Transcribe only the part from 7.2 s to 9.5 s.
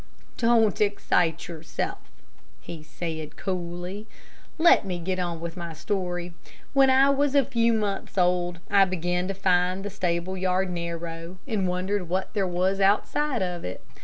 a few months old, I began to